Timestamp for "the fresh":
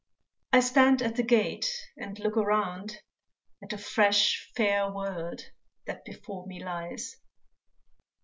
3.69-4.49